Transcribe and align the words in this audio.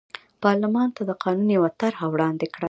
پارلمان 0.43 0.87
ته 0.95 1.01
د 1.09 1.11
قانون 1.23 1.47
یوه 1.57 1.69
طرحه 1.79 2.05
وړاندې 2.09 2.45
کړه. 2.53 2.59